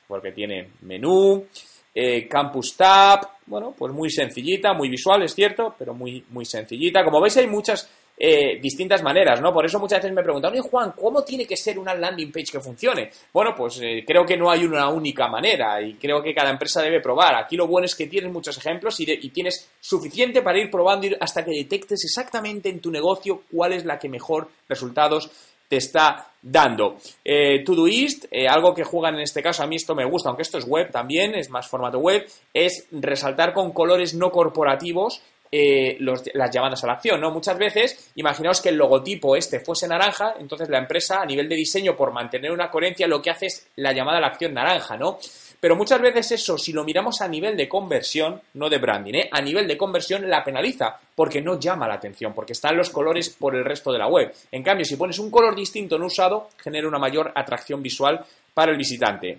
porque 0.08 0.32
tiene 0.32 0.70
menú, 0.82 1.46
eh, 1.94 2.26
Campus 2.26 2.76
Tab, 2.76 3.20
bueno, 3.46 3.74
pues 3.76 3.92
muy 3.92 4.10
sencillita, 4.10 4.72
muy 4.72 4.88
visual, 4.88 5.22
es 5.22 5.34
cierto, 5.34 5.74
pero 5.78 5.94
muy, 5.94 6.24
muy 6.30 6.44
sencillita. 6.44 7.04
Como 7.04 7.20
veis, 7.20 7.36
hay 7.36 7.46
muchas 7.46 7.88
eh, 8.24 8.60
distintas 8.60 9.02
maneras, 9.02 9.40
¿no? 9.40 9.52
Por 9.52 9.66
eso 9.66 9.80
muchas 9.80 9.98
veces 9.98 10.14
me 10.14 10.22
preguntan, 10.22 10.52
oye 10.52 10.60
Juan, 10.60 10.92
¿cómo 10.92 11.24
tiene 11.24 11.44
que 11.44 11.56
ser 11.56 11.76
una 11.76 11.92
landing 11.92 12.30
page 12.30 12.52
que 12.52 12.60
funcione? 12.60 13.10
Bueno, 13.32 13.52
pues 13.52 13.80
eh, 13.82 14.04
creo 14.06 14.24
que 14.24 14.36
no 14.36 14.48
hay 14.48 14.64
una 14.64 14.88
única 14.90 15.26
manera 15.26 15.82
y 15.82 15.94
creo 15.94 16.22
que 16.22 16.32
cada 16.32 16.50
empresa 16.50 16.80
debe 16.80 17.00
probar. 17.00 17.34
Aquí 17.34 17.56
lo 17.56 17.66
bueno 17.66 17.86
es 17.86 17.96
que 17.96 18.06
tienes 18.06 18.30
muchos 18.30 18.56
ejemplos 18.56 19.00
y, 19.00 19.06
tienes 19.30 19.68
suficiente 19.80 20.40
para 20.40 20.60
ir 20.60 20.70
probando 20.70 21.08
hasta 21.18 21.44
que 21.44 21.50
detectes 21.50 22.04
exactamente 22.04 22.68
en 22.68 22.78
tu 22.78 22.92
negocio 22.92 23.42
cuál 23.50 23.72
es 23.72 23.84
la 23.84 23.98
que 23.98 24.08
mejor 24.08 24.48
resultados 24.68 25.28
te 25.68 25.78
está 25.78 26.28
dando. 26.40 26.98
Eh, 27.24 27.64
Todoist, 27.64 28.26
eh, 28.30 28.46
algo 28.46 28.72
que 28.72 28.84
juegan 28.84 29.16
en 29.16 29.22
este 29.22 29.42
caso, 29.42 29.64
a 29.64 29.66
mí 29.66 29.74
esto 29.74 29.96
me 29.96 30.04
gusta, 30.04 30.28
aunque 30.28 30.42
esto 30.42 30.58
es 30.58 30.64
web 30.64 30.92
también, 30.92 31.34
es 31.34 31.50
más 31.50 31.66
formato 31.66 31.98
web, 31.98 32.24
es 32.54 32.86
resaltar 32.92 33.52
con 33.52 33.72
colores 33.72 34.14
no 34.14 34.30
corporativos 34.30 35.22
eh, 35.54 35.98
las 36.00 36.50
llamadas 36.50 36.82
a 36.82 36.86
la 36.86 36.94
acción, 36.94 37.20
¿no? 37.20 37.30
Muchas 37.30 37.58
veces, 37.58 38.10
imaginaos 38.14 38.62
que 38.62 38.70
el 38.70 38.76
logotipo 38.76 39.36
este 39.36 39.60
fuese 39.60 39.86
naranja, 39.86 40.36
entonces 40.40 40.70
la 40.70 40.78
empresa, 40.78 41.20
a 41.20 41.26
nivel 41.26 41.46
de 41.46 41.56
diseño, 41.56 41.94
por 41.94 42.10
mantener 42.10 42.50
una 42.50 42.70
coherencia, 42.70 43.06
lo 43.06 43.20
que 43.20 43.28
hace 43.28 43.46
es 43.46 43.68
la 43.76 43.92
llamada 43.92 44.16
a 44.16 44.20
la 44.22 44.28
acción 44.28 44.54
naranja, 44.54 44.96
¿no? 44.96 45.18
Pero 45.60 45.76
muchas 45.76 46.00
veces 46.00 46.32
eso, 46.32 46.56
si 46.56 46.72
lo 46.72 46.82
miramos 46.82 47.20
a 47.20 47.28
nivel 47.28 47.54
de 47.56 47.68
conversión, 47.68 48.40
no 48.54 48.68
de 48.68 48.78
branding, 48.78 49.14
¿eh? 49.14 49.28
a 49.30 49.40
nivel 49.40 49.68
de 49.68 49.76
conversión 49.76 50.28
la 50.28 50.42
penaliza, 50.42 50.98
porque 51.14 51.40
no 51.40 51.60
llama 51.60 51.86
la 51.86 51.94
atención, 51.94 52.32
porque 52.34 52.54
están 52.54 52.76
los 52.76 52.90
colores 52.90 53.30
por 53.30 53.54
el 53.54 53.64
resto 53.64 53.92
de 53.92 53.98
la 53.98 54.08
web. 54.08 54.32
En 54.50 54.62
cambio, 54.64 54.84
si 54.84 54.96
pones 54.96 55.20
un 55.20 55.30
color 55.30 55.54
distinto 55.54 55.98
no 55.98 56.06
usado, 56.06 56.48
genera 56.58 56.88
una 56.88 56.98
mayor 56.98 57.30
atracción 57.36 57.80
visual 57.80 58.24
para 58.54 58.72
el 58.72 58.78
visitante 58.78 59.38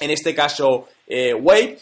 en 0.00 0.10
este 0.10 0.34
caso 0.34 0.88
eh, 1.06 1.32
web. 1.32 1.78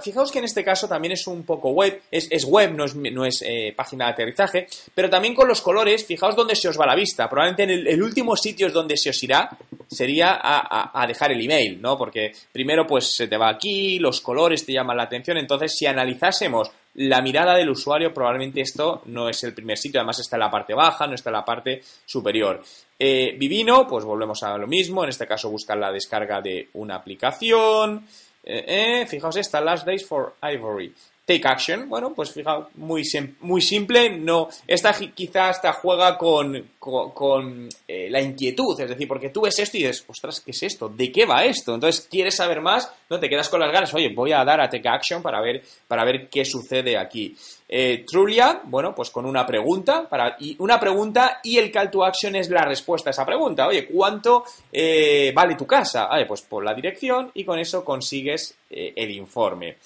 Fijaos 0.00 0.30
que 0.30 0.38
en 0.38 0.44
este 0.44 0.62
caso 0.62 0.86
también 0.86 1.12
es 1.12 1.26
un 1.26 1.44
poco 1.44 1.70
web, 1.70 2.02
es, 2.10 2.44
web, 2.44 2.72
no 2.72 2.84
es, 2.84 2.94
no 2.94 3.24
es 3.24 3.42
eh, 3.42 3.72
página 3.74 4.06
de 4.06 4.12
aterrizaje, 4.12 4.66
pero 4.94 5.08
también 5.08 5.34
con 5.34 5.48
los 5.48 5.62
colores, 5.62 6.04
fijaos 6.04 6.36
dónde 6.36 6.54
se 6.54 6.68
os 6.68 6.78
va 6.78 6.86
la 6.86 6.94
vista. 6.94 7.28
Probablemente 7.28 7.62
en 7.62 7.86
el, 7.86 8.02
último 8.02 8.36
sitio 8.36 8.66
es 8.66 8.72
donde 8.72 8.96
se 8.96 9.10
os 9.10 9.22
irá 9.22 9.48
sería 9.88 10.38
a, 10.42 10.90
a, 11.00 11.06
dejar 11.06 11.32
el 11.32 11.42
email, 11.42 11.80
¿no? 11.80 11.96
Porque 11.96 12.32
primero 12.52 12.86
pues 12.86 13.14
se 13.14 13.28
te 13.28 13.36
va 13.36 13.48
aquí, 13.48 13.98
los 13.98 14.20
colores 14.20 14.66
te 14.66 14.72
llaman 14.72 14.96
la 14.96 15.04
atención, 15.04 15.38
entonces 15.38 15.74
si 15.76 15.86
analizásemos 15.86 16.70
la 16.96 17.20
mirada 17.20 17.54
del 17.54 17.68
usuario, 17.68 18.12
probablemente 18.12 18.62
esto 18.62 19.02
no 19.06 19.28
es 19.28 19.44
el 19.44 19.52
primer 19.52 19.76
sitio, 19.76 20.00
además 20.00 20.18
está 20.18 20.36
en 20.36 20.40
la 20.40 20.50
parte 20.50 20.72
baja, 20.72 21.06
no 21.06 21.14
está 21.14 21.30
en 21.30 21.34
la 21.34 21.44
parte 21.44 21.82
superior. 22.06 22.62
Eh, 22.98 23.36
Vivino, 23.38 23.86
pues 23.86 24.04
volvemos 24.04 24.42
a 24.42 24.56
lo 24.56 24.66
mismo, 24.66 25.04
en 25.04 25.10
este 25.10 25.26
caso 25.26 25.50
buscar 25.50 25.76
la 25.76 25.92
descarga 25.92 26.40
de 26.40 26.70
una 26.74 26.96
aplicación. 26.96 28.06
Eh, 28.42 29.02
eh, 29.02 29.06
fijaos 29.06 29.36
esta, 29.36 29.60
Last 29.60 29.84
Days 29.84 30.06
for 30.06 30.36
Ivory. 30.42 30.94
Take 31.26 31.48
Action, 31.48 31.88
bueno, 31.88 32.14
pues 32.14 32.32
fijaos, 32.32 32.68
muy, 32.76 33.02
muy 33.40 33.60
simple, 33.60 34.16
no, 34.16 34.48
esta 34.64 34.94
quizás 34.94 35.56
hasta 35.56 35.72
juega 35.72 36.16
con, 36.16 36.70
con, 36.78 37.68
eh, 37.88 38.08
la 38.08 38.20
inquietud, 38.20 38.80
es 38.80 38.88
decir, 38.88 39.08
porque 39.08 39.30
tú 39.30 39.40
ves 39.40 39.58
esto 39.58 39.76
y 39.76 39.80
dices, 39.80 40.04
ostras, 40.06 40.40
¿qué 40.40 40.52
es 40.52 40.62
esto? 40.62 40.88
¿De 40.88 41.10
qué 41.10 41.26
va 41.26 41.44
esto? 41.44 41.74
Entonces, 41.74 42.06
¿quieres 42.08 42.36
saber 42.36 42.60
más? 42.60 42.92
No 43.10 43.18
te 43.18 43.28
quedas 43.28 43.48
con 43.48 43.58
las 43.58 43.72
ganas, 43.72 43.92
oye, 43.94 44.14
voy 44.14 44.30
a 44.32 44.44
dar 44.44 44.60
a 44.60 44.70
Take 44.70 44.88
Action 44.88 45.20
para 45.20 45.40
ver, 45.40 45.64
para 45.88 46.04
ver 46.04 46.28
qué 46.28 46.44
sucede 46.44 46.96
aquí. 46.96 47.36
Eh, 47.68 48.04
Trulia, 48.06 48.60
bueno, 48.62 48.94
pues 48.94 49.10
con 49.10 49.26
una 49.26 49.44
pregunta, 49.44 50.08
para, 50.08 50.36
y 50.38 50.54
una 50.60 50.78
pregunta 50.78 51.40
y 51.42 51.58
el 51.58 51.72
call 51.72 51.90
to 51.90 52.04
action 52.04 52.36
es 52.36 52.48
la 52.50 52.64
respuesta 52.64 53.10
a 53.10 53.12
esa 53.12 53.26
pregunta. 53.26 53.66
Oye, 53.66 53.88
¿cuánto 53.88 54.44
eh, 54.70 55.32
vale 55.34 55.56
tu 55.56 55.66
casa? 55.66 56.06
Vale, 56.06 56.24
pues 56.24 56.42
por 56.42 56.64
la 56.64 56.72
dirección 56.72 57.32
y 57.34 57.44
con 57.44 57.58
eso 57.58 57.84
consigues 57.84 58.54
el 58.70 59.10
informe. 59.10 59.78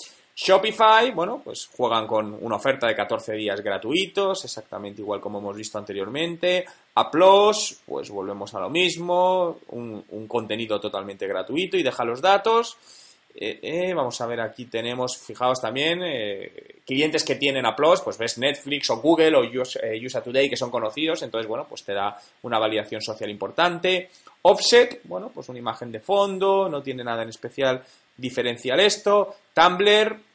Shopify, 0.42 1.10
bueno, 1.10 1.42
pues 1.44 1.68
juegan 1.76 2.06
con 2.06 2.38
una 2.40 2.56
oferta 2.56 2.86
de 2.86 2.96
14 2.96 3.34
días 3.34 3.60
gratuitos, 3.60 4.42
exactamente 4.42 5.02
igual 5.02 5.20
como 5.20 5.38
hemos 5.38 5.54
visto 5.54 5.76
anteriormente. 5.76 6.64
Applause, 6.94 7.82
pues 7.84 8.08
volvemos 8.08 8.54
a 8.54 8.60
lo 8.60 8.70
mismo, 8.70 9.58
un, 9.68 10.26
contenido 10.26 10.80
totalmente 10.80 11.26
gratuito 11.26 11.76
y 11.76 11.82
deja 11.82 12.06
los 12.06 12.22
datos. 12.22 12.78
Eh, 13.34 13.60
eh, 13.62 13.92
vamos 13.92 14.18
a 14.22 14.26
ver, 14.26 14.40
aquí 14.40 14.64
tenemos, 14.64 15.18
fijaos 15.18 15.60
también, 15.60 16.00
eh, 16.02 16.80
clientes 16.86 17.22
que 17.22 17.34
tienen 17.34 17.66
Applause, 17.66 18.00
pues 18.00 18.16
ves 18.16 18.38
Netflix 18.38 18.88
o 18.88 18.96
Google 18.96 19.36
o 19.36 19.42
USA 19.42 20.22
Today 20.22 20.48
que 20.48 20.56
son 20.56 20.70
conocidos, 20.70 21.20
entonces, 21.20 21.46
bueno, 21.46 21.66
pues 21.68 21.84
te 21.84 21.92
da 21.92 22.16
una 22.44 22.58
validación 22.58 23.02
social 23.02 23.28
importante. 23.28 24.08
Offset, 24.40 25.02
bueno, 25.04 25.30
pues 25.34 25.50
una 25.50 25.58
imagen 25.58 25.92
de 25.92 26.00
fondo, 26.00 26.66
no 26.66 26.82
tiene 26.82 27.04
nada 27.04 27.24
en 27.24 27.28
especial 27.28 27.84
diferencial 28.16 28.80
esto. 28.80 29.34
Tumblr, 29.52 30.29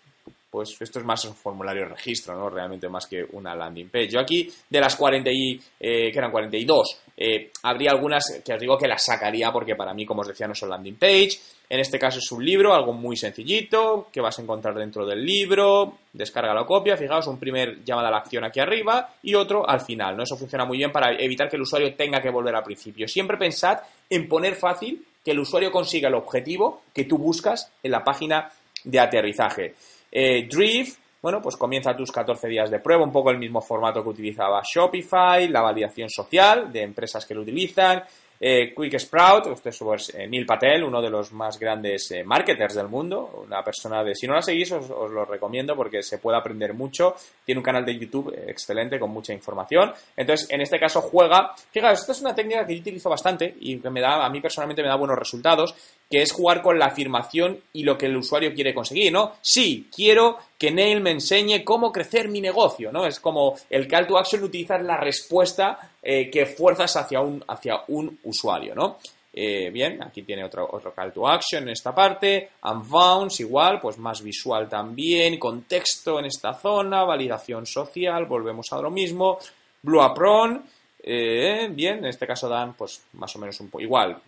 pues 0.56 0.78
esto 0.80 1.00
es 1.00 1.06
más 1.06 1.26
un 1.26 1.36
formulario 1.36 1.82
de 1.82 1.90
registro, 1.90 2.34
¿no? 2.34 2.50
Realmente 2.50 2.88
más 2.88 3.08
que 3.08 3.26
una 3.34 3.54
landing 3.54 3.90
page. 3.90 4.08
Yo 4.08 4.22
aquí, 4.22 4.50
de 4.70 4.80
las 4.80 4.96
40 4.96 5.30
y, 5.30 5.60
eh, 5.78 6.10
que 6.10 6.18
eran 6.18 6.32
42, 6.32 6.98
eh, 7.18 7.52
habría 7.64 7.92
algunas 7.92 8.42
que 8.44 8.54
os 8.54 8.60
digo 8.62 8.78
que 8.78 8.88
las 8.88 9.04
sacaría 9.04 9.52
porque 9.52 9.76
para 9.76 9.94
mí, 9.94 10.06
como 10.06 10.22
os 10.22 10.30
decía, 10.30 10.48
no 10.48 10.56
son 10.56 10.70
landing 10.70 10.96
page. 10.96 11.32
En 11.70 11.82
este 11.82 12.00
caso 12.00 12.20
es 12.20 12.32
un 12.32 12.46
libro, 12.46 12.74
algo 12.74 12.94
muy 12.94 13.18
sencillito, 13.18 14.08
que 14.14 14.22
vas 14.22 14.40
a 14.40 14.44
encontrar 14.44 14.76
dentro 14.76 15.06
del 15.06 15.26
libro, 15.26 15.98
descarga 16.14 16.54
la 16.54 16.66
copia, 16.66 16.96
fijaos, 16.96 17.28
un 17.28 17.38
primer 17.38 17.84
llamada 17.84 18.08
a 18.08 18.12
la 18.12 18.18
acción 18.20 18.46
aquí 18.46 18.62
arriba 18.62 19.16
y 19.24 19.36
otro 19.36 19.68
al 19.70 19.82
final, 19.82 20.16
¿no? 20.16 20.24
Eso 20.24 20.38
funciona 20.38 20.64
muy 20.64 20.78
bien 20.78 20.94
para 20.94 21.12
evitar 21.20 21.50
que 21.50 21.58
el 21.58 21.64
usuario 21.64 21.94
tenga 21.96 22.22
que 22.22 22.30
volver 22.30 22.56
al 22.56 22.64
principio. 22.64 23.10
Siempre 23.10 23.36
pensad 23.36 23.80
en 24.10 24.30
poner 24.30 24.56
fácil 24.56 25.06
que 25.22 25.32
el 25.32 25.40
usuario 25.40 25.70
consiga 25.70 26.08
el 26.08 26.16
objetivo 26.16 26.84
que 26.94 27.04
tú 27.04 27.18
buscas 27.18 27.70
en 27.84 27.92
la 27.92 28.06
página 28.06 28.50
de 28.86 29.00
aterrizaje. 29.00 29.74
Eh, 30.12 30.48
Drift, 30.50 31.00
bueno, 31.22 31.42
pues 31.42 31.56
comienza 31.56 31.96
tus 31.96 32.12
14 32.12 32.48
días 32.48 32.70
de 32.70 32.80
prueba, 32.80 33.04
un 33.04 33.12
poco 33.12 33.32
el 33.32 33.40
mismo 33.40 33.62
formato 33.62 34.04
que 34.04 34.10
utilizaba 34.10 34.62
Shopify, 34.64 35.48
la 35.48 35.62
validación 35.62 36.10
social 36.10 36.72
de 36.72 36.84
empresas 36.84 37.26
que 37.26 37.34
lo 37.34 37.42
utilizan, 37.42 38.04
eh, 38.40 38.74
Quick 38.76 39.00
Sprout, 39.00 39.48
usted 39.48 39.72
es 39.72 40.14
eh, 40.14 40.28
Neil 40.28 40.46
Patel, 40.46 40.84
uno 40.84 41.02
de 41.02 41.10
los 41.10 41.32
más 41.32 41.58
grandes 41.58 42.12
eh, 42.12 42.24
marketers 42.24 42.76
del 42.76 42.88
mundo, 42.88 43.44
una 43.48 43.64
persona 43.64 44.04
de, 44.04 44.16
si 44.16 44.28
no 44.28 44.34
la 44.34 44.42
seguís 44.42 44.72
os, 44.72 44.90
lo 44.90 45.26
recomiendo 45.26 45.76
porque 45.76 46.04
se 46.04 46.18
puede 46.18 46.38
aprender 46.38 46.74
mucho, 46.74 47.16
tiene 47.46 47.60
un 47.60 47.64
canal 47.64 47.86
de 47.86 47.98
YouTube 47.98 48.34
excelente 48.48 49.00
con 49.00 49.12
mucha 49.12 49.34
información, 49.34 49.94
entonces 50.16 50.48
en 50.50 50.62
este 50.62 50.80
caso 50.80 51.02
juega, 51.02 51.54
fíjate, 51.72 51.94
esta 51.94 52.12
es 52.12 52.22
una 52.22 52.36
técnica 52.36 52.66
que 52.66 52.76
yo 52.76 52.82
utilizo 52.82 53.10
bastante 53.10 53.56
y 53.60 53.78
que 53.78 53.90
me 53.90 54.02
da, 54.02 54.26
a 54.26 54.30
mí 54.30 54.42
personalmente 54.42 54.82
me 54.82 54.90
da 54.90 54.96
buenos 54.96 55.18
resultados, 55.18 55.76
que 56.10 56.22
es 56.22 56.32
jugar 56.32 56.62
con 56.62 56.78
la 56.78 56.88
afirmación 56.88 57.60
y 57.74 57.84
lo 57.84 57.98
que 57.98 58.06
el 58.06 58.18
usuario 58.18 58.54
quiere 58.54 58.74
conseguir, 58.74 59.12
¿no? 59.12 59.34
Sí, 59.42 59.90
quiero 59.94 60.38
que 60.58 60.72
Neil 60.72 61.02
me 61.02 61.12
enseñe 61.12 61.64
cómo 61.64 61.92
crecer 61.92 62.30
mi 62.30 62.42
negocio, 62.42 62.92
¿no? 62.92 63.06
Es 63.06 63.20
como 63.20 63.56
el 63.70 63.88
call 63.88 64.08
to 64.08 64.18
action 64.18 64.44
utilizar 64.44 64.82
la 64.84 64.98
respuesta 64.98 65.92
eh, 66.08 66.30
que 66.30 66.46
fuerzas 66.46 66.96
hacia 66.98 67.20
un, 67.20 67.44
hacia 67.48 67.82
un 67.88 68.20
usuario, 68.26 68.76
¿no? 68.76 69.00
Eh, 69.34 69.72
bien, 69.72 70.04
aquí 70.04 70.22
tiene 70.22 70.44
otro, 70.44 70.70
otro 70.72 70.94
call 70.94 71.12
to 71.12 71.28
action 71.28 71.64
en 71.64 71.70
esta 71.70 71.96
parte, 71.96 72.52
unbounce 72.62 73.42
igual, 73.42 73.82
pues 73.82 73.98
más 73.98 74.22
visual 74.22 74.70
también, 74.70 75.40
contexto 75.40 76.20
en 76.20 76.26
esta 76.26 76.54
zona, 76.54 77.04
validación 77.04 77.66
social, 77.66 78.26
volvemos 78.28 78.72
a 78.72 78.82
lo 78.82 78.92
mismo, 78.92 79.40
blue 79.82 80.00
apron, 80.00 80.64
eh, 81.02 81.68
bien, 81.72 81.98
en 81.98 82.06
este 82.06 82.28
caso 82.28 82.48
dan 82.48 82.76
pues 82.76 83.02
más 83.14 83.36
o 83.36 83.40
menos 83.40 83.60
un 83.60 83.70
poco 83.70 83.82
igual, 83.82 84.22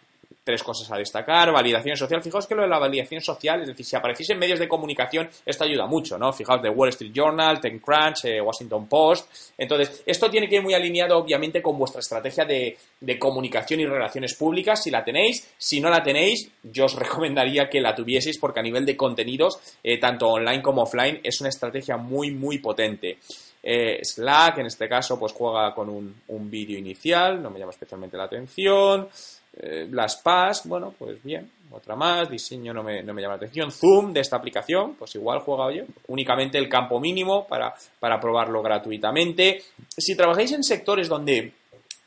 tres 0.48 0.64
cosas 0.64 0.90
a 0.90 0.98
destacar. 0.98 1.52
Validación 1.52 1.98
social. 1.98 2.24
Fijaos 2.24 2.48
que 2.48 2.56
lo 2.56 2.62
de 2.62 2.70
la 2.70 2.80
validación 2.80 3.20
social, 3.20 3.62
es 3.62 3.68
decir, 3.68 3.86
si 3.86 3.98
aparecéis 3.98 4.30
en 4.30 4.40
medios 4.40 4.58
de 4.58 4.68
comunicación, 4.70 5.30
esto 5.46 5.66
ayuda 5.66 5.86
mucho, 5.88 6.18
¿no? 6.18 6.32
Fijaos 6.32 6.62
de 6.62 6.70
Wall 6.70 6.88
Street 6.90 7.12
Journal, 7.14 7.60
TechCrunch, 7.60 8.24
eh, 8.24 8.40
Washington 8.40 8.88
Post. 8.88 9.30
Entonces, 9.58 10.04
esto 10.06 10.30
tiene 10.30 10.48
que 10.48 10.56
ir 10.56 10.64
muy 10.64 10.74
alineado, 10.74 11.18
obviamente, 11.18 11.62
con 11.62 11.78
vuestra 11.78 12.00
estrategia 12.00 12.46
de, 12.46 12.78
comunicación 13.20 13.82
y 13.82 13.86
relaciones 13.86 14.36
públicas, 14.36 14.82
si 14.82 14.90
la 14.90 15.04
tenéis. 15.04 15.54
Si 15.58 15.82
no 15.82 15.90
la 15.90 16.02
tenéis, 16.02 16.50
yo 16.64 16.86
os 16.86 16.96
recomendaría 17.04 17.70
que 17.70 17.82
la 17.82 17.94
tuvieseis 17.94 18.40
porque 18.40 18.62
a 18.62 18.64
nivel 18.64 18.86
de 18.86 18.96
contenidos, 18.96 19.60
eh, 19.84 20.00
tanto 20.00 20.30
online 20.30 20.62
como 20.62 20.84
offline, 20.84 21.20
es 21.22 21.42
una 21.42 21.50
estrategia 21.50 21.98
muy, 21.98 22.32
muy 22.32 22.60
potente. 22.60 23.18
Eh, 23.62 24.00
Slack, 24.02 24.60
en 24.60 24.68
este 24.68 24.88
caso, 24.88 25.20
pues 25.20 25.34
juega 25.34 25.74
con 25.76 25.90
un, 25.90 26.16
un 26.30 26.50
vídeo 26.50 26.78
inicial, 26.78 27.44
no 27.44 27.50
me 27.50 27.60
llama 27.60 27.72
especialmente 27.72 28.16
la 28.16 28.24
atención. 28.24 29.10
Eh, 29.60 29.88
las 29.92 30.18
PAS, 30.18 30.68
bueno, 30.68 30.94
pues 30.98 31.22
bien, 31.24 31.50
otra 31.72 31.96
más, 31.96 32.30
diseño 32.30 32.74
no 32.74 32.84
me, 32.84 33.04
llama 33.04 33.22
la 33.22 33.34
atención. 33.34 33.72
Zoom 33.72 34.14
de 34.14 34.22
esta 34.22 34.36
aplicación, 34.36 34.96
pues 34.96 35.16
igual 35.16 35.40
juega, 35.40 35.66
oye, 35.66 35.86
únicamente 36.08 36.58
el 36.58 36.70
campo 36.70 37.00
mínimo 37.00 37.48
para, 37.48 37.74
para 38.00 38.20
probarlo 38.20 38.62
gratuitamente. 38.62 39.64
Si 39.98 40.16
trabajáis 40.16 40.52
en 40.52 40.64
sectores 40.64 41.10
donde 41.10 41.54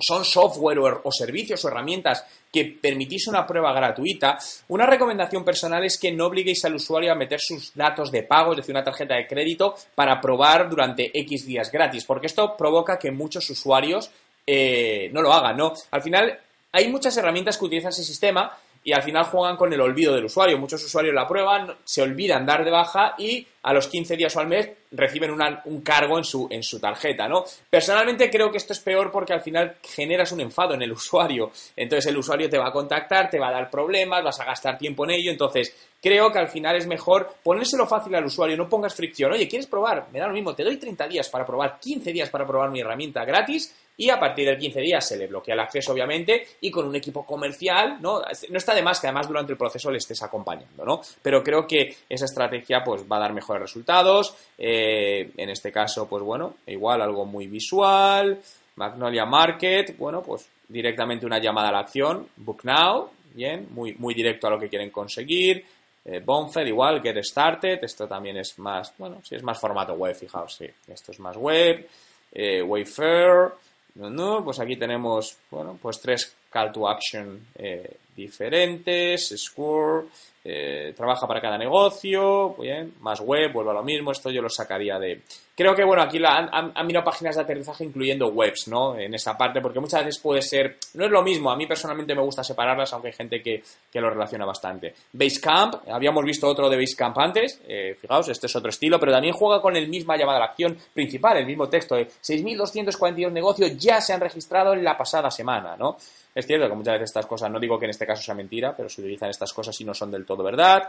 son 0.01 0.25
software 0.25 0.79
o, 0.79 1.13
servicios 1.13 1.65
o 1.65 1.69
herramientas 1.69 2.25
que 2.53 2.65
permitís 2.65 3.29
una 3.29 3.47
prueba 3.47 3.73
gratuita, 3.73 4.39
una 4.69 4.87
recomendación 4.87 5.45
personal 5.45 5.85
es 5.85 5.99
que 5.99 6.13
no 6.13 6.27
obliguéis 6.27 6.65
al 6.65 6.75
usuario 6.75 7.13
a 7.13 7.17
meter 7.17 7.39
sus 7.41 7.75
datos 7.75 8.11
de 8.11 8.23
pago, 8.23 8.53
es 8.53 8.59
decir, 8.59 8.75
una 8.75 8.85
tarjeta 8.85 9.15
de 9.17 9.27
crédito, 9.27 9.75
para 9.95 10.21
probar 10.21 10.69
durante 10.69 11.11
X 11.13 11.47
días 11.47 11.71
gratis, 11.71 12.05
porque 12.05 12.27
esto 12.27 12.57
provoca 12.57 12.99
que 12.99 13.11
muchos 13.11 13.49
usuarios 13.51 14.11
eh, 14.47 15.11
no 15.13 15.23
lo 15.23 15.33
hagan, 15.33 15.57
¿no? 15.57 15.75
Al 15.91 16.03
final, 16.03 16.39
hay 16.73 16.89
muchas 16.89 17.17
herramientas 17.17 17.59
que 17.59 17.65
utilizan 17.65 17.91
ese 17.91 18.05
sistema 18.05 18.57
y 18.83 18.93
al 18.93 19.03
final 19.03 19.25
juegan 19.25 19.57
con 19.57 19.73
el 19.73 19.81
olvido 19.81 20.15
del 20.15 20.25
usuario. 20.25 20.59
Muchos 20.59 20.83
usuarios 20.85 21.15
la 21.15 21.29
prueban, 21.29 21.77
se 21.85 22.03
olvidan 22.03 22.47
dar 22.47 22.65
de 22.65 22.71
baja 22.71 23.15
y 23.19 23.47
a 23.63 23.75
los 23.75 23.89
15 23.89 24.17
días 24.17 24.35
o 24.37 24.41
al 24.41 24.47
mes 24.47 24.71
reciben 24.93 25.31
un 25.31 25.81
cargo 25.83 26.17
en 26.17 26.25
su, 26.25 26.49
en 26.51 26.63
su 26.63 26.81
tarjeta, 26.81 27.29
¿no? 27.29 27.45
Personalmente 27.69 28.31
creo 28.31 28.51
que 28.51 28.57
esto 28.57 28.73
es 28.73 28.81
peor 28.81 29.13
porque 29.13 29.35
al 29.35 29.43
final 29.43 29.77
generas 29.83 30.33
un 30.33 30.41
enfado 30.41 30.75
en 30.75 30.83
el 30.83 30.93
usuario. 30.93 31.51
Entonces 31.77 32.07
el 32.07 32.17
usuario 32.17 32.49
te 32.49 32.59
va 32.59 32.69
a 32.69 32.73
contactar, 32.73 33.29
te 33.29 33.39
va 33.39 33.49
a 33.49 33.53
dar 33.53 33.71
problemas, 33.71 34.25
vas 34.25 34.41
a 34.41 34.47
gastar 34.47 34.79
tiempo 34.79 35.05
en 35.05 35.11
ello. 35.11 35.31
Entonces 35.31 35.75
creo 36.01 36.33
que 36.33 36.39
al 36.39 36.49
final 36.49 36.77
es 36.77 36.87
mejor 36.87 37.35
ponérselo 37.43 37.87
fácil 37.87 38.15
al 38.15 38.25
usuario, 38.25 38.57
no 38.57 38.69
pongas 38.69 38.95
fricción. 38.95 39.33
Oye, 39.33 39.47
¿quieres 39.47 39.67
probar? 39.67 40.07
Me 40.11 40.19
da 40.19 40.27
lo 40.27 40.33
mismo, 40.33 40.55
te 40.55 40.65
doy 40.65 40.79
30 40.79 41.07
días 41.07 41.29
para 41.29 41.45
probar, 41.45 41.79
15 41.79 42.13
días 42.13 42.31
para 42.31 42.47
probar 42.47 42.71
mi 42.71 42.81
herramienta 42.81 43.27
gratis 43.27 43.75
y 44.01 44.09
a 44.09 44.19
partir 44.19 44.47
del 44.47 44.57
15 44.57 44.81
días 44.81 45.07
se 45.07 45.19
le 45.19 45.27
bloquea 45.27 45.53
el 45.53 45.61
acceso, 45.61 45.93
obviamente, 45.93 46.47
y 46.63 46.71
con 46.71 46.87
un 46.87 46.97
equipo 46.97 47.27
comercial, 47.27 47.99
¿no? 48.01 48.23
No 48.49 48.57
está 48.57 48.75
de 48.75 48.81
más 48.81 48.99
que 48.99 49.09
además 49.09 49.29
durante 49.29 49.53
el 49.53 49.59
proceso 49.59 49.91
le 49.91 49.99
estés 49.99 50.23
acompañando, 50.23 50.87
¿no? 50.87 51.03
Pero 51.21 51.43
creo 51.45 51.67
que 51.67 51.97
esa 52.09 52.25
estrategia 52.25 52.83
pues 52.83 53.03
va 53.03 53.19
a 53.19 53.21
dar 53.21 53.35
mejores 53.35 53.61
resultados. 53.61 54.35
Eh, 54.57 55.33
en 55.37 55.51
este 55.51 55.71
caso, 55.71 56.09
pues 56.09 56.23
bueno, 56.23 56.55
igual 56.67 57.03
algo 57.03 57.27
muy 57.27 57.47
visual. 57.47 58.41
Magnolia 58.77 59.27
Market, 59.27 59.95
bueno, 59.99 60.23
pues 60.23 60.49
directamente 60.67 61.27
una 61.27 61.39
llamada 61.39 61.69
a 61.69 61.73
la 61.73 61.81
acción. 61.81 62.27
Book 62.37 62.63
Now, 62.65 63.11
bien, 63.35 63.69
muy, 63.71 63.93
muy 63.99 64.15
directo 64.15 64.47
a 64.47 64.51
lo 64.51 64.59
que 64.59 64.71
quieren 64.71 64.89
conseguir. 64.89 65.63
Eh, 66.07 66.25
igual, 66.65 67.03
Get 67.03 67.23
Started, 67.23 67.85
esto 67.85 68.09
también 68.09 68.39
es 68.39 68.59
más, 68.59 68.95
bueno, 68.97 69.21
sí 69.23 69.35
es 69.35 69.43
más 69.43 69.61
formato 69.61 69.93
web, 69.93 70.15
fijaos, 70.15 70.55
sí, 70.55 70.67
esto 70.89 71.13
es 71.13 71.21
más 71.21 71.37
web. 71.37 71.87
Eh, 72.33 72.63
Wayfair, 72.63 73.53
no, 73.95 74.45
pues 74.45 74.61
aquí 74.61 74.77
tenemos, 74.77 75.37
bueno, 75.51 75.79
pues 75.81 76.01
tres 76.01 76.35
call 76.51 76.73
to 76.73 76.89
action 76.89 77.47
eh, 77.57 77.97
diferentes, 78.15 79.35
score, 79.37 80.07
eh, 80.43 80.95
trabaja 80.97 81.27
para 81.27 81.41
cada 81.41 81.59
negocio, 81.59 82.55
bien, 82.59 82.95
más 83.01 83.21
web, 83.21 83.53
vuelvo 83.53 83.73
a 83.73 83.75
lo 83.75 83.83
mismo, 83.83 84.11
esto 84.11 84.31
yo 84.31 84.41
lo 84.41 84.49
sacaría 84.49 84.99
de... 84.99 85.21
Creo 85.55 85.75
que, 85.75 85.85
bueno, 85.85 86.03
aquí 86.03 86.19
la, 86.19 86.49
han, 86.51 86.87
mirado 86.87 87.05
páginas 87.05 87.37
de 87.37 87.43
aterrizaje 87.43 87.85
incluyendo 87.85 88.29
webs, 88.29 88.67
¿no? 88.69 88.99
En 88.99 89.13
esa 89.13 89.37
parte, 89.37 89.61
porque 89.61 89.79
muchas 89.79 90.03
veces 90.03 90.19
puede 90.19 90.41
ser... 90.41 90.79
No 90.95 91.05
es 91.05 91.11
lo 91.11 91.23
mismo, 91.23 91.51
a 91.51 91.57
mí 91.57 91.67
personalmente 91.67 92.15
me 92.15 92.23
gusta 92.23 92.43
separarlas, 92.43 92.91
aunque 92.95 93.09
hay 93.09 93.15
gente 93.15 93.43
que, 93.43 93.63
lo 94.01 94.09
relaciona 94.09 94.47
bastante. 94.47 94.95
Basecamp, 95.13 95.87
habíamos 95.91 96.25
visto 96.25 96.49
otro 96.49 96.71
de 96.71 96.79
Basecamp 96.79 97.19
antes, 97.19 97.61
eh, 97.69 97.95
fijaos, 98.01 98.31
este 98.31 98.47
es 98.47 98.57
otro 98.57 98.71
estilo, 98.71 98.99
pero 98.99 99.13
también 99.13 99.35
juega 99.35 99.61
con 99.61 99.77
el 99.77 99.89
misma 99.89 100.17
llamada 100.17 100.39
a 100.39 100.41
la 100.41 100.47
acción 100.47 100.79
principal, 100.95 101.37
el 101.37 101.45
mismo 101.45 101.69
texto, 101.69 101.97
de 101.97 102.07
6.242 102.09 103.31
negocios 103.31 103.77
ya 103.77 104.01
se 104.01 104.15
han 104.15 104.21
registrado 104.23 104.73
en 104.73 104.83
la 104.83 104.97
pasada 104.97 105.31
semana, 105.31 105.77
¿no? 105.77 105.99
Es 106.35 106.47
cierto 106.47 106.69
que 106.69 106.75
muchas 106.75 106.95
veces 106.95 107.11
estas 107.11 107.27
cosas, 107.27 107.51
no 107.51 107.59
digo 107.59 107.79
que 107.79 107.87
en 107.87 107.91
este 107.91 108.07
caso 108.07 108.23
sea 108.23 108.35
mentira, 108.35 108.75
pero 108.77 108.89
se 108.89 109.01
utilizan 109.01 109.31
estas 109.31 109.53
cosas 109.53 109.81
y 109.81 109.85
no 109.85 109.95
son 109.95 110.11
del 110.11 110.25
todo 110.25 110.43
verdad. 110.45 110.89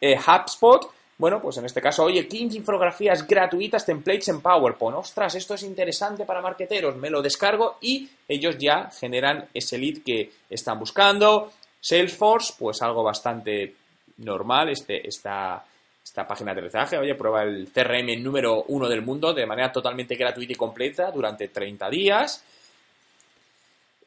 Eh, 0.00 0.16
HubSpot, 0.16 0.90
bueno, 1.18 1.42
pues 1.42 1.56
en 1.56 1.64
este 1.64 1.82
caso, 1.82 2.04
oye, 2.04 2.28
15 2.28 2.58
infografías 2.58 3.26
gratuitas, 3.26 3.84
templates 3.84 4.28
en 4.28 4.40
PowerPoint. 4.40 4.98
Ostras, 4.98 5.34
esto 5.34 5.54
es 5.54 5.64
interesante 5.64 6.24
para 6.24 6.40
marqueteros. 6.40 6.96
Me 6.96 7.10
lo 7.10 7.20
descargo 7.20 7.76
y 7.80 8.08
ellos 8.28 8.56
ya 8.56 8.88
generan 8.90 9.48
ese 9.52 9.78
lead 9.78 10.04
que 10.04 10.30
están 10.48 10.78
buscando. 10.78 11.50
Salesforce, 11.80 12.54
pues 12.56 12.80
algo 12.82 13.02
bastante 13.02 13.74
normal, 14.18 14.68
este, 14.68 15.06
esta, 15.08 15.64
esta 16.04 16.24
página 16.26 16.54
de 16.54 16.60
aterrizaje. 16.60 16.98
Oye, 16.98 17.16
prueba 17.16 17.42
el 17.42 17.68
CRM 17.72 18.22
número 18.22 18.62
uno 18.68 18.88
del 18.88 19.02
mundo 19.02 19.34
de 19.34 19.44
manera 19.44 19.72
totalmente 19.72 20.14
gratuita 20.14 20.52
y 20.52 20.56
completa 20.56 21.10
durante 21.10 21.48
30 21.48 21.90
días. 21.90 22.44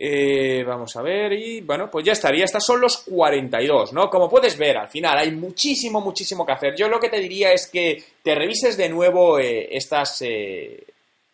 Eh, 0.03 0.63
vamos 0.65 0.96
a 0.96 1.03
ver, 1.03 1.31
y 1.34 1.62
bueno, 1.62 1.88
pues 1.91 2.03
ya 2.03 2.13
estaría. 2.13 2.43
Estas 2.43 2.65
son 2.65 2.81
los 2.81 3.03
42, 3.03 3.93
¿no? 3.93 4.10
Como 4.10 4.27
puedes 4.27 4.58
ver, 4.58 4.77
al 4.77 4.89
final 4.89 5.15
hay 5.15 5.29
muchísimo, 5.29 6.01
muchísimo 6.01 6.43
que 6.43 6.53
hacer. 6.53 6.75
Yo 6.75 6.89
lo 6.89 7.00
que 7.00 7.10
te 7.10 7.20
diría 7.20 7.53
es 7.53 7.67
que 7.67 8.03
te 8.24 8.34
revises 8.34 8.77
de 8.77 8.89
nuevo 8.89 9.38
eh, 9.38 9.67
estas, 9.70 10.24
eh, 10.24 10.86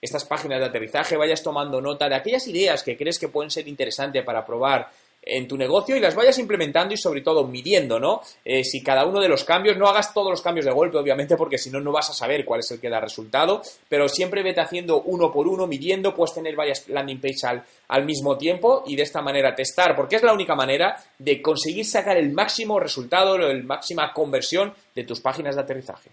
estas 0.01 0.25
páginas 0.25 0.59
de 0.59 0.65
aterrizaje, 0.65 1.15
vayas 1.15 1.41
tomando 1.41 1.79
nota 1.79 2.09
de 2.09 2.15
aquellas 2.15 2.45
ideas 2.49 2.83
que 2.83 2.97
crees 2.97 3.17
que 3.17 3.29
pueden 3.29 3.51
ser 3.51 3.69
interesantes 3.69 4.25
para 4.25 4.45
probar 4.45 4.91
en 5.29 5.47
tu 5.47 5.57
negocio 5.57 5.95
y 5.95 5.99
las 5.99 6.15
vayas 6.15 6.37
implementando 6.39 6.93
y 6.93 6.97
sobre 6.97 7.21
todo 7.21 7.45
midiendo, 7.47 7.99
¿no? 7.99 8.21
Eh, 8.43 8.63
si 8.63 8.81
cada 8.81 9.05
uno 9.05 9.19
de 9.19 9.27
los 9.27 9.43
cambios, 9.43 9.77
no 9.77 9.87
hagas 9.87 10.13
todos 10.13 10.29
los 10.29 10.41
cambios 10.41 10.65
de 10.65 10.71
golpe, 10.71 10.97
obviamente, 10.97 11.35
porque 11.35 11.57
si 11.57 11.69
no, 11.69 11.79
no 11.79 11.91
vas 11.91 12.09
a 12.09 12.13
saber 12.13 12.45
cuál 12.45 12.61
es 12.61 12.71
el 12.71 12.79
que 12.79 12.89
da 12.89 12.99
resultado, 12.99 13.61
pero 13.89 14.07
siempre 14.07 14.43
vete 14.43 14.61
haciendo 14.61 15.01
uno 15.01 15.31
por 15.31 15.47
uno, 15.47 15.67
midiendo, 15.67 16.13
puedes 16.13 16.33
tener 16.33 16.55
varias 16.55 16.87
landing 16.87 17.19
pages 17.19 17.43
al, 17.43 17.63
al 17.89 18.05
mismo 18.05 18.37
tiempo 18.37 18.83
y 18.85 18.95
de 18.95 19.03
esta 19.03 19.21
manera 19.21 19.55
testar, 19.55 19.95
porque 19.95 20.17
es 20.17 20.23
la 20.23 20.33
única 20.33 20.55
manera 20.55 20.95
de 21.17 21.41
conseguir 21.41 21.85
sacar 21.85 22.17
el 22.17 22.31
máximo 22.31 22.79
resultado, 22.79 23.37
la 23.37 23.53
máxima 23.63 24.13
conversión 24.13 24.73
de 24.95 25.03
tus 25.03 25.21
páginas 25.21 25.55
de 25.55 25.61
aterrizaje. 25.61 26.09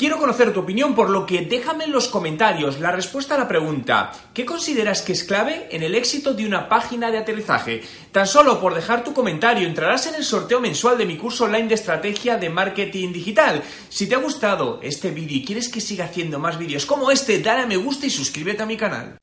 Quiero 0.00 0.18
conocer 0.18 0.54
tu 0.54 0.60
opinión, 0.60 0.94
por 0.94 1.10
lo 1.10 1.26
que 1.26 1.42
déjame 1.42 1.84
en 1.84 1.92
los 1.92 2.08
comentarios 2.08 2.80
la 2.80 2.90
respuesta 2.90 3.34
a 3.34 3.38
la 3.38 3.46
pregunta 3.46 4.10
¿qué 4.32 4.46
consideras 4.46 5.02
que 5.02 5.12
es 5.12 5.24
clave 5.24 5.68
en 5.72 5.82
el 5.82 5.94
éxito 5.94 6.32
de 6.32 6.46
una 6.46 6.70
página 6.70 7.10
de 7.10 7.18
aterrizaje? 7.18 7.82
Tan 8.10 8.26
solo 8.26 8.62
por 8.62 8.72
dejar 8.72 9.04
tu 9.04 9.12
comentario 9.12 9.68
entrarás 9.68 10.06
en 10.06 10.14
el 10.14 10.24
sorteo 10.24 10.58
mensual 10.58 10.96
de 10.96 11.04
mi 11.04 11.18
curso 11.18 11.44
online 11.44 11.68
de 11.68 11.74
estrategia 11.74 12.38
de 12.38 12.48
marketing 12.48 13.12
digital. 13.12 13.62
Si 13.90 14.06
te 14.06 14.14
ha 14.14 14.18
gustado 14.20 14.80
este 14.82 15.10
vídeo 15.10 15.36
y 15.36 15.44
quieres 15.44 15.68
que 15.68 15.82
siga 15.82 16.06
haciendo 16.06 16.38
más 16.38 16.56
vídeos 16.58 16.86
como 16.86 17.10
este, 17.10 17.40
dale 17.40 17.64
a 17.64 17.66
me 17.66 17.76
gusta 17.76 18.06
y 18.06 18.10
suscríbete 18.10 18.62
a 18.62 18.66
mi 18.66 18.78
canal. 18.78 19.18